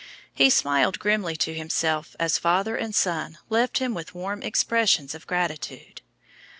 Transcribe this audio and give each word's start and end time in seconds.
He 0.33 0.49
smiled 0.49 0.97
grimly 0.97 1.35
to 1.35 1.53
himself 1.53 2.15
as 2.19 2.39
father 2.39 2.75
and 2.75 2.95
son 2.95 3.37
left 3.49 3.77
him 3.77 3.93
with 3.93 4.15
warm 4.15 4.41
expressions 4.41 5.13
of 5.13 5.27
gratitude. 5.27 6.01